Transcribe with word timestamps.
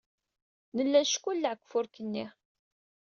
Nella 0.75 0.99
neckelleɛ 1.01 1.51
deg 1.55 1.63
ufurk-nni. 1.65 2.25